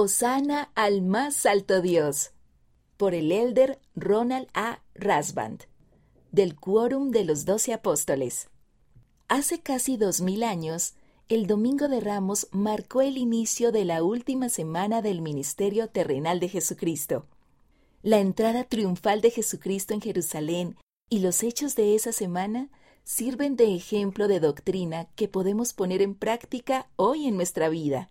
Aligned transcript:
Osana 0.00 0.70
al 0.76 1.02
más 1.02 1.44
alto 1.44 1.82
Dios, 1.82 2.30
por 2.96 3.12
el 3.12 3.30
elder 3.30 3.78
Ronald 3.94 4.48
A. 4.54 4.80
Rasband, 4.94 5.64
del 6.32 6.58
Quórum 6.58 7.10
de 7.10 7.24
los 7.24 7.44
Doce 7.44 7.74
Apóstoles. 7.74 8.48
Hace 9.28 9.60
casi 9.60 9.98
dos 9.98 10.22
mil 10.22 10.42
años, 10.42 10.94
el 11.28 11.46
Domingo 11.46 11.86
de 11.88 12.00
Ramos 12.00 12.48
marcó 12.50 13.02
el 13.02 13.18
inicio 13.18 13.72
de 13.72 13.84
la 13.84 14.02
última 14.02 14.48
semana 14.48 15.02
del 15.02 15.20
ministerio 15.20 15.88
terrenal 15.88 16.40
de 16.40 16.48
Jesucristo. 16.48 17.26
La 18.02 18.20
entrada 18.20 18.64
triunfal 18.64 19.20
de 19.20 19.30
Jesucristo 19.30 19.92
en 19.92 20.00
Jerusalén 20.00 20.76
y 21.10 21.18
los 21.18 21.42
hechos 21.42 21.76
de 21.76 21.94
esa 21.94 22.12
semana 22.12 22.70
sirven 23.04 23.54
de 23.54 23.74
ejemplo 23.74 24.28
de 24.28 24.40
doctrina 24.40 25.10
que 25.14 25.28
podemos 25.28 25.74
poner 25.74 26.00
en 26.00 26.14
práctica 26.14 26.88
hoy 26.96 27.26
en 27.26 27.36
nuestra 27.36 27.68
vida. 27.68 28.08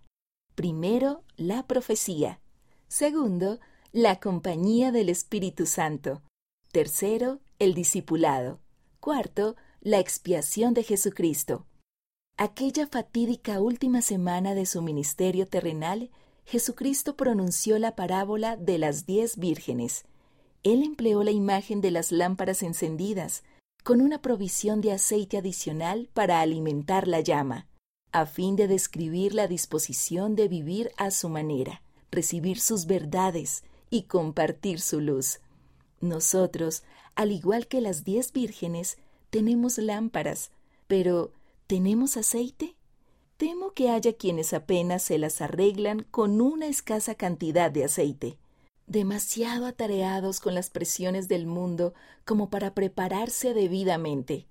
Primero, 0.60 1.24
la 1.38 1.66
profecía. 1.68 2.42
Segundo, 2.90 3.62
la 3.94 4.20
compañía 4.20 4.92
del 4.92 5.08
Espíritu 5.08 5.66
Santo. 5.66 6.22
Tercero, 6.74 7.40
el 7.60 7.74
discipulado. 7.74 8.60
Cuarto, 9.00 9.56
la 9.80 10.00
expiación 10.00 10.74
de 10.74 10.84
Jesucristo. 10.84 11.66
Aquella 12.36 12.88
fatídica 12.88 13.62
última 13.62 14.02
semana 14.02 14.54
de 14.54 14.66
su 14.66 14.82
ministerio 14.82 15.48
terrenal, 15.48 16.12
Jesucristo 16.44 17.16
pronunció 17.16 17.80
la 17.80 17.96
parábola 17.96 18.58
de 18.58 18.80
las 18.80 19.06
diez 19.06 19.38
vírgenes. 19.38 20.04
Él 20.64 20.84
empleó 20.84 21.24
la 21.24 21.32
imagen 21.32 21.80
de 21.80 21.92
las 21.92 22.12
lámparas 22.12 22.64
encendidas, 22.64 23.46
con 23.86 24.02
una 24.02 24.22
provisión 24.22 24.82
de 24.82 24.92
aceite 24.92 25.38
adicional 25.38 26.10
para 26.14 26.42
alimentar 26.42 27.08
la 27.08 27.22
llama, 27.22 27.69
a 28.12 28.26
fin 28.26 28.56
de 28.56 28.68
describir 28.68 29.34
la 29.34 29.48
disposición 29.48 30.36
de 30.36 30.48
vivir 30.48 30.92
a 30.98 31.12
su 31.12 31.30
manera, 31.30 31.82
recibir 32.12 32.60
sus 32.60 32.86
verdades 32.86 33.64
y 33.90 34.04
compartir 34.04 34.80
su 34.80 35.02
luz. 35.02 35.40
Nosotros, 36.02 36.84
al 37.16 37.32
igual 37.32 37.68
que 37.68 37.82
las 37.82 38.04
diez 38.04 38.32
vírgenes, 38.32 38.98
tenemos 39.30 39.78
lámparas, 39.78 40.52
pero 40.88 41.32
¿Tenemos 41.70 42.18
aceite? 42.18 42.76
Temo 43.38 43.74
que 43.74 43.92
haya 43.92 44.14
quienes 44.14 44.54
apenas 44.54 45.04
se 45.04 45.20
las 45.20 45.40
arreglan 45.40 46.00
con 46.10 46.42
una 46.42 46.66
escasa 46.66 47.14
cantidad 47.14 47.70
de 47.70 47.84
aceite, 47.84 48.40
demasiado 48.88 49.68
atareados 49.68 50.40
con 50.40 50.56
las 50.56 50.72
presiones 50.72 51.28
del 51.28 51.46
mundo 51.46 51.94
como 52.26 52.50
para 52.50 52.74
prepararse 52.74 53.54
debidamente. 53.54 54.48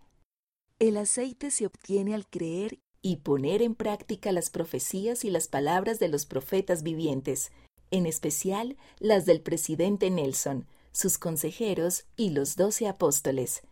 El 0.79 0.97
aceite 0.97 1.51
se 1.51 1.67
obtiene 1.67 2.15
al 2.15 2.29
creer 2.29 2.79
y 3.03 3.17
poner 3.17 3.63
en 3.63 3.75
práctica 3.75 4.33
las 4.33 4.51
profecías 4.51 5.25
y 5.25 5.31
las 5.31 5.49
palabras 5.49 5.99
de 5.99 6.09
los 6.09 6.27
profetas 6.27 6.83
vivientes, 6.83 7.53
en 7.91 8.07
especial 8.07 8.77
las 8.99 9.27
del 9.27 9.41
presidente 9.41 10.11
Nelson, 10.11 10.67
sus 10.93 11.19
consejeros 11.19 12.05
y 12.17 12.31
los 12.31 12.57
doce 12.57 12.89
apóstoles. 12.89 13.63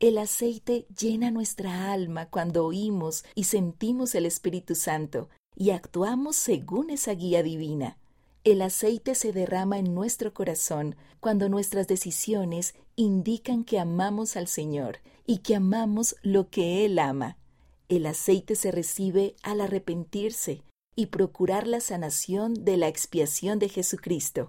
El 0.00 0.18
aceite 0.18 0.86
llena 0.98 1.30
nuestra 1.30 1.92
alma 1.92 2.26
cuando 2.26 2.66
oímos 2.66 3.24
y 3.34 3.44
sentimos 3.44 4.14
el 4.14 4.26
Espíritu 4.26 4.74
Santo 4.74 5.28
y 5.56 5.70
actuamos 5.70 6.36
según 6.36 6.90
esa 6.90 7.12
guía 7.12 7.42
divina. 7.42 7.96
El 8.42 8.60
aceite 8.60 9.14
se 9.14 9.32
derrama 9.32 9.78
en 9.78 9.94
nuestro 9.94 10.34
corazón 10.34 10.96
cuando 11.20 11.48
nuestras 11.48 11.86
decisiones 11.86 12.74
indican 12.96 13.64
que 13.64 13.78
amamos 13.78 14.36
al 14.36 14.48
Señor 14.48 14.98
y 15.26 15.38
que 15.38 15.54
amamos 15.54 16.16
lo 16.22 16.50
que 16.50 16.84
Él 16.84 16.98
ama. 16.98 17.38
El 17.88 18.06
aceite 18.06 18.54
se 18.54 18.70
recibe 18.70 19.36
al 19.42 19.60
arrepentirse 19.60 20.62
y 20.96 21.06
procurar 21.06 21.66
la 21.66 21.80
sanación 21.80 22.54
de 22.54 22.76
la 22.76 22.88
expiación 22.88 23.58
de 23.58 23.68
Jesucristo. 23.68 24.42